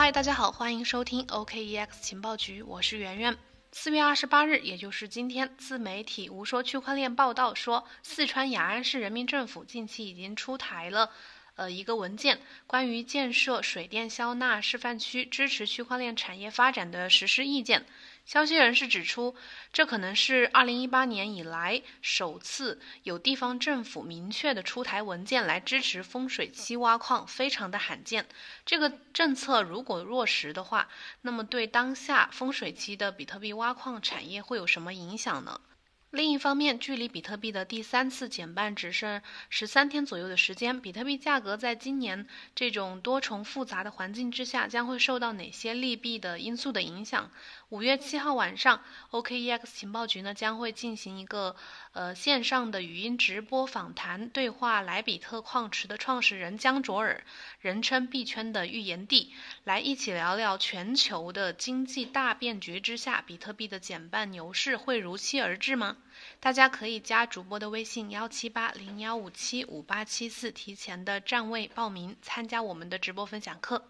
[0.00, 3.36] 嗨，大家好，欢迎收听 OKEX 情报局，我是圆圆。
[3.72, 11.10] 四月二十八日，也就是今天，自媒体无说区块链报道说，四川雅安市人民政府近期已经出台了。
[11.56, 12.38] 呃，一个文件
[12.68, 17.84] 关于建设水电消纳示范区，支持区块链产业发展的实施意见。
[18.28, 19.34] 消息人士指出，
[19.72, 28.26] 这可能是二零一八年以来首次有地方政府明确的出台文件来支持风水期挖矿，非常的罕见。
[28.66, 30.90] 这个政策如果落实的话，
[31.22, 35.62] 那么对当下风水期的比特币挖矿产业会有什么影响呢？
[36.10, 47.30] 另一方面，距离比特币的第三次减半只剩十三天左右的时间，比特币价格在今年这种多重复杂的环境之下，将会受到哪些利弊的因素的影响？
[47.70, 51.54] 五月七号晚上，OKEX 情报局呢将会进行一个
[51.92, 57.22] 呃线上的语音直播访谈对话，莱比特矿池的创始人江卓尔，
[57.60, 65.98] 人称币圈的预言帝，来一起聊聊全球的经济大变局之下，比特币的减半牛市会如期而至吗？
[66.40, 73.84] 大家可以加主播的微信幺七八零幺五七五八七四，提前的占位报名参加我们的直播分享课。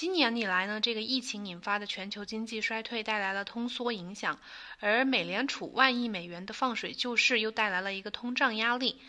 [0.00, 4.38] 今年以来呢，这个疫情引发的全球经济衰退带来了通缩影响，
[4.78, 9.00] 而美联储万亿美元的放水救市又带来了一个通胀压力。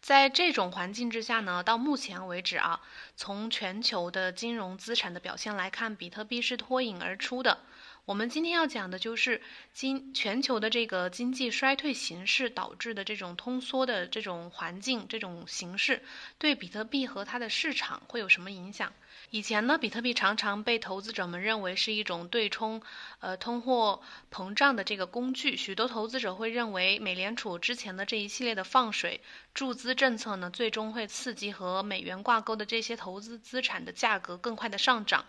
[0.00, 2.80] 在这种环境之下呢，到目前为止啊，
[3.14, 7.58] 从全球的金融资产的表现来看，比特币是脱颖而出的。
[8.06, 9.42] 我们今天要讲的就是
[9.74, 16.02] 经全球的这个经济衰退形势导致的这种通缩的这种环境、这种形式，
[16.38, 18.94] 对比特币和它的市场会有什么影响？
[19.30, 22.80] 以前呢，比特币常常被投资者们认为是一种对冲，
[23.20, 24.00] 呃，通货
[24.32, 25.54] 膨胀的这个工具。
[25.54, 29.20] 许多投资者会认为，美联储之前的这一系列的放水
[29.52, 35.26] 注资政策呢，最终会刺激和美元挂钩的这些投资资产的价格更快的上涨。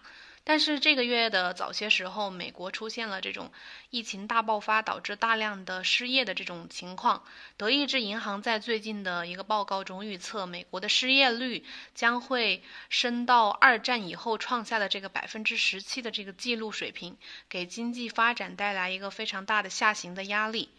[0.50, 3.52] 但是这个月的早些时候，美国出现了这种
[3.92, 7.24] 疫情大爆发，导致大量的失业的这种情况。
[7.56, 17.16] 德意志银行在最近的一个报告中预测，美国的失业率将会升到二战以后创下的这个百分之十七的这个记录水平，
[17.48, 20.70] 给经济发展带来一个非常大的下行的压力。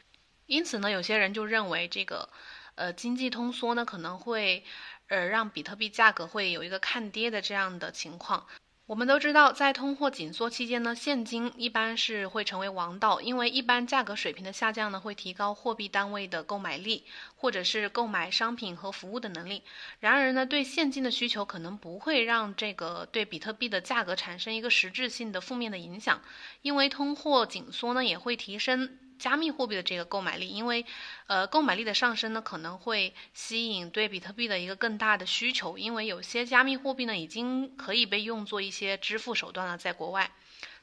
[0.47, 2.29] 因此呢，有些人就认为这个，
[2.75, 4.65] 呃，经济通缩呢可能会，
[5.07, 8.49] 呃，让比特币价格会有一个看跌的这样的情况。
[8.91, 17.05] 我们都知道，在通货紧缩期间呢，现金一般是会成为王道，因为一般价格水平的下降呢，会提高货币单位的购买力，
[17.37, 19.63] 或者是购买商品和服务的能力。
[20.01, 26.21] 然而呢，对现金的需求可能不会让这个对比特币的价格产生一个实质性的负面的影响，
[26.63, 28.99] 因为通货紧缩呢，也会提升。
[29.21, 30.85] 加密货币的这个购买力，因为，
[31.29, 40.33] 呃，购买力的上升呢，可能会吸引对比特币的一个更大的需求，因为有些加密货币呢，已经可以被用作一些支付手段了，在国外。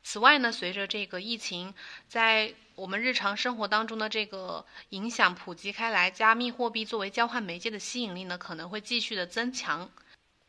[0.03, 1.73] 此外呢，随着这个疫情
[2.07, 9.89] 在我们日常生活当中的这个影响普及开来，加密货币作为交换媒介的吸引力呢，可能会继续的增强。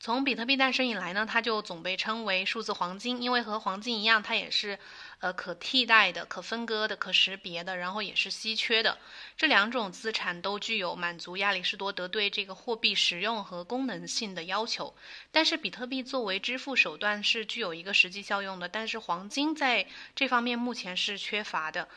[0.00, 4.78] 从比特币诞生以来呢，它就总被称为数字黄金，因为和黄金一样，它也是。
[5.20, 8.96] 呃，可替代的、可分割的、可识别的，然后也是稀缺的。
[9.36, 14.94] 这两种资产都具有满足亚里士多德对这个货币实用和功能性的要求。
[15.32, 21.88] 但是，比特币作为支付手段是具有一个实际效用的，但是黄金在这方面目前是缺乏的。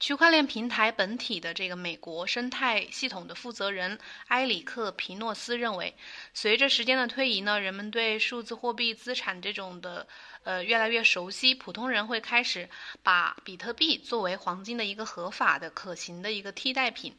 [0.00, 5.94] 区块链平台本体的这个美国生态系统的负责人埃里克皮诺斯认为，
[6.32, 10.08] 随着时间的推移呢，人们对数字货币资产这种的
[10.42, 12.70] 呃越来越熟悉，普通人会开始
[13.02, 17.14] 把比特币作为黄金的一个合法的、可行的一个替代品。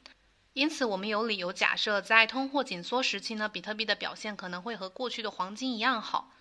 [0.54, 6.32] 因此，我们有理由假设，在通货紧缩时期呢，比特币的表现可能会和过去的黄金一样好。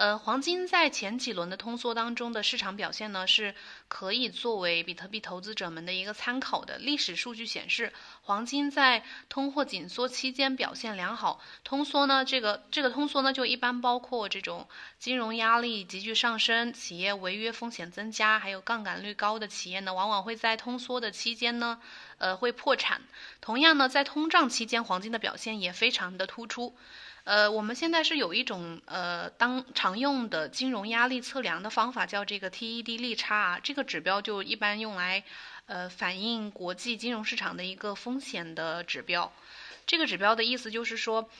[0.00, 3.54] 呃，黄金在前几轮的通缩当中的市场表现呢，是
[3.86, 6.78] 可以作为比特币投资者们的一个参考的。
[6.78, 11.38] 历史数据显示，黄金在通货紧缩期间表现良好。
[11.64, 14.66] 通缩呢，这个这个通缩呢，就一般包括这种
[14.98, 21.78] 金融压力急剧上升、企业违约风险增加，还有杠杆率高的企业呢，往往会在通缩的期间呢，
[22.16, 23.02] 呃，会破产。
[23.42, 26.74] 同样呢，在通胀期间，黄金的表现也非常的突出。
[27.30, 33.60] 呃，我们现在是有一种呃当常用的金融压力测量的方法，叫这个 TED 利差啊。
[33.62, 35.22] 这个指标就一般用来
[35.66, 39.32] 呃反映国际金融市场的一个风险的指标。
[39.86, 41.30] 这个指标的意思就是说，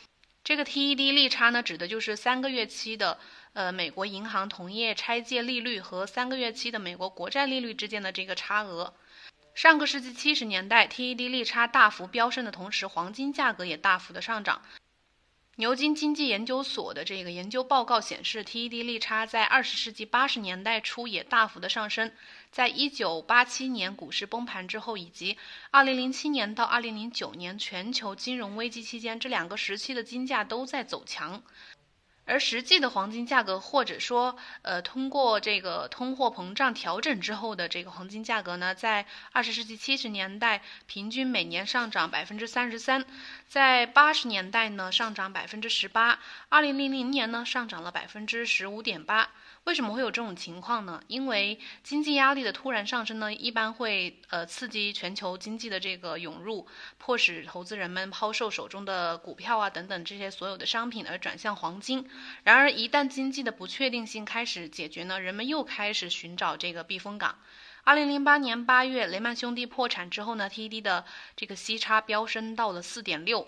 [0.44, 3.18] 这个 TED 利差呢，指的就是三个月期的
[3.54, 8.94] 呃美国银行同业拆借利率和三个月期的美国国债利率之间的这个差额。
[9.56, 14.62] 上个世纪七十年代，TED 利差大幅飙升的同时，黄金价格也大幅的上涨。
[15.60, 22.10] 牛津经济研究所的这个研究报告显示，TED 利差在二十世纪八十年代初也大幅的上升，
[22.50, 25.36] 在一九八七年股市崩盘之后，以及
[25.70, 31.42] 二零零七年到二零零九年全球金融危机期间，这两个时期的金价都在走强。
[32.30, 43.04] 而实际的黄金价格，或者说，呃，通过这个通货膨胀调整之后的这个黄金价格呢，在二十世纪七十年代平均每年上涨百分之三十三，
[43.48, 49.30] 在八十年代呢上涨百分之十八，二零零零年呢上涨了百分之十五点八。
[49.64, 51.00] 为什么会有这种情况呢？
[51.06, 56.66] 因为经济压力的突然上升呢，一般会呃刺激全球经济的这个涌入，
[56.98, 62.08] 迫使投资人们抛售手中的股票啊等等这些所有的商品而转向黄金。
[62.42, 67.38] 然而，一旦经济的不确定性开始解决呢，人们又开始寻找这个避风港。
[67.84, 71.04] 二零零八年八月，雷曼兄弟破产之后呢，T D 的
[71.36, 73.46] 这个息差飙升到了四点六。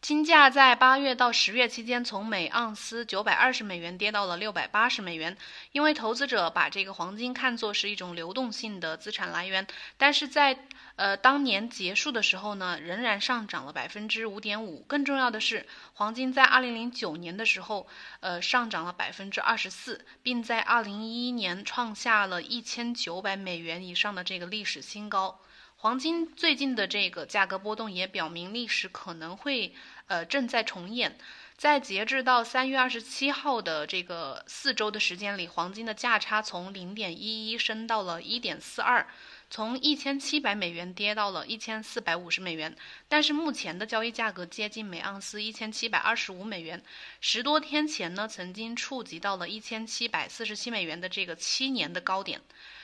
[0.00, 5.36] 金价在八月到十月期间，从每盎司九百二十美元跌到了六百八十美元。
[5.72, 9.66] 因为投资者把这个黄金看作是一种流动性的资产来源，
[9.96, 10.60] 但是在
[10.94, 14.84] 呃当年结束的时候呢，仍然上涨了百分之五点五。
[14.86, 17.88] 更重要的是，黄金在二零零九年的时候，
[18.20, 25.40] 呃上涨了百分之二十四，并在二零一一年创下了一千九百美元以上的这个历史新高。
[25.80, 29.72] 黄金最近的这个价格波动也表明历史可能会，
[30.08, 31.16] 呃，正在重演。
[31.56, 39.06] 在截至到三月二十七号的这个四周的时间里，黄金的价差从零点一一升到了一点四二，
[39.50, 42.74] 从一千七百美元跌到了一千四百五十美元。
[43.08, 46.82] 但是目前的交易价格接近每盎司一千七百二十五美元。
[47.20, 52.40] 十多天前呢，曾经触及到了一千七百四十七美元的这个七年的高点。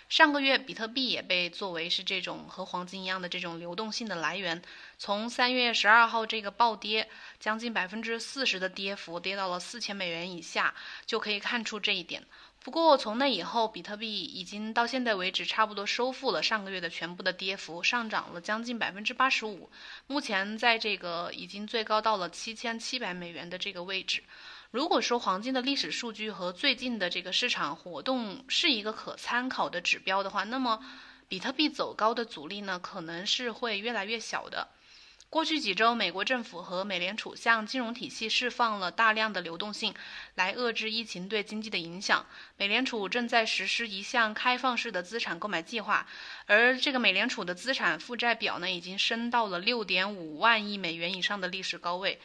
[0.08, 4.62] 上个月，比特币也被作为是这种和黄金一样的这种流动性的来源。
[4.98, 7.08] 从三月十二号这个暴跌，
[7.40, 10.74] 将近百分之四十的跌幅，跌到了四千美元以下，
[11.04, 12.24] 就可以看出这一点。
[12.64, 19.70] 不过从那以后，比特币已经到现在为止差不多收复了上个月的全部的跌幅，上涨了将近百分之八十五。
[20.06, 24.24] 目前在这个已经最高到了七千七百美元的这个位置。
[24.70, 30.82] 如果说黄金的历史数据和最近的这个市场活动是一个可参考的指标的话，那么
[31.28, 34.68] 比特币走高的阻力呢，可能是会越来越小的。
[35.34, 39.92] 过去几周，美国政府和美联储向金融体系释放了大量的流动性，
[40.36, 42.24] 来遏制疫情对经济的影响。
[42.56, 46.06] 美联储正在实施一项开放式的资产购买计划，
[46.46, 52.20] 而这个美联储的资产负债表呢，已经升到了六点五万亿美元以上的历史高位。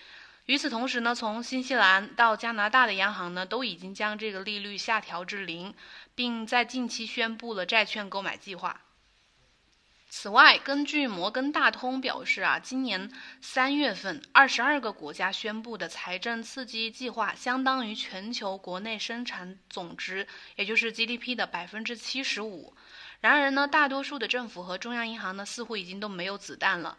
[0.45, 5.73] 与此同时呢，从新西兰到加拿大的央行呢，都已经将这个利率下调至零，
[6.13, 8.81] 并在近期宣布了债券购买计划。
[10.11, 13.11] 此外，根据摩根大通表示啊，今年
[13.41, 22.73] 三月份，二十二个国家宣布的财政刺激计划，相当于全球国内生产总值，也就是 GDP 的百分之七十五。
[23.21, 26.97] 然而呢，大多数的政府和中央银行呢，似乎已经都没有子弹了。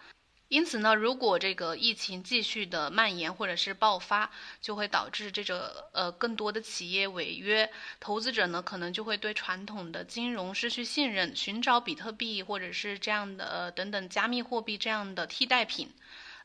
[0.50, 4.28] 因此呢，如果这个疫情继续的蔓延或者是爆发，
[4.60, 7.70] 就会导致这个呃更多的企业违约，
[8.00, 15.88] 投资者呢可能就会对传统的金融失去信任，寻找比特币或者是这样的呃等等加密货币这样的替代品。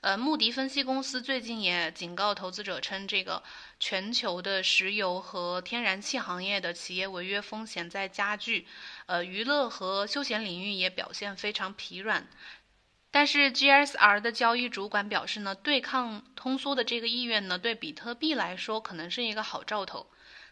[0.02, 3.42] 呃，穆迪分析公司最近也警告投资者称，这个
[3.80, 8.68] 全球的石油和天然气行业的企业违约风险在加剧，
[9.08, 12.28] 呃，娱乐和休闲领域也表现非常疲软。
[13.16, 20.08] 但是 GSR 的交易主管表示呢，对抗通缩的这个意愿呢，对比特币来说可能是一个好兆头。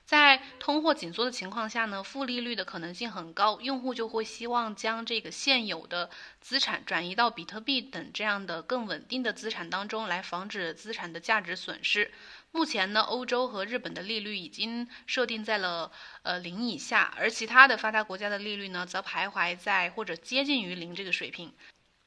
[0.05, 12.13] 在通货紧缩的情况下呢，负利率的可能性很高，用户就会希望将这个现有的资产转移到比特币等这样的更稳定的资产当中，来防止资产的价值损失。
[12.53, 15.91] 目前呢，欧洲和日本的利率已经设定在了
[16.21, 21.53] 呃零以下，而其他的发达国家的利率呢，则徘徊在或者接近于零这个水平。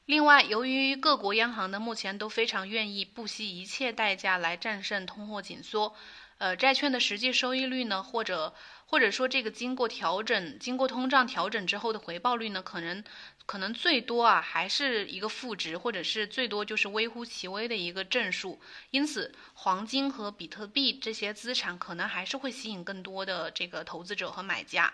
[0.07, 5.93] 另外，由于各国央行呢目前都非常愿意不惜一切代价来战胜通货紧缩，
[6.37, 13.03] 呃，债券的实际收益率呢，或者或者说这个经过调整、经过通胀调整之后的回报率呢，可能
[13.45, 18.61] 可能最多啊还是一个负值，或者是最多就是微乎其微的一个正数。
[18.91, 24.93] 因此，黄金和比特币这些资产可能还是会吸引更多的这个投资者和买家。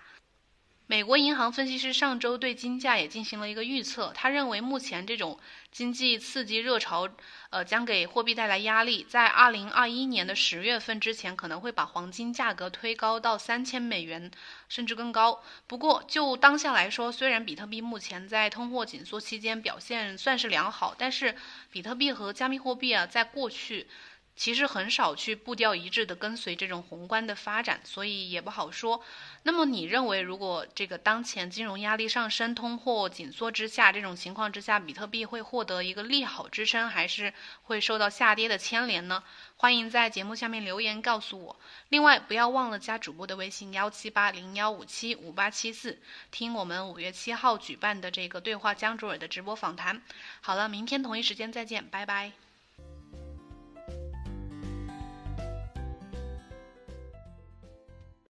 [0.86, 5.40] 美国银行分析师上周对金价也进行了一个预测，他认为目前这种
[5.72, 7.10] 经济刺激热潮，
[7.52, 14.30] 呃，将给货币带来压力，在二零二一年的十月份之前，可能会把黄金价格推高到三千美元，
[14.68, 15.42] 甚至更高。
[15.68, 21.34] 不过就当下来说，虽然比特币目前在通货紧缩期间表现算是良好，但是
[21.72, 23.88] 比特币和加密货币啊，在过去。
[24.36, 29.04] 其实很少去步调一致的跟随这种宏观的发展，所以也不好说。
[29.44, 39.24] 那么你认为，如果这个当前金融压力上升、通货紧缩之下，这种情况之下，比特币会获得一个利好支撑，还是会受到下跌的牵连呢？
[39.58, 41.60] 欢迎在节目下面留言告诉我。
[41.90, 46.00] 另外，不要忘了加主播的微信幺七八零幺五七五八七四，
[46.32, 50.02] 听我们五月七号举办的这个对话江卓尔的直播访谈。
[50.42, 52.32] 好了，明天同一时间再见，拜拜。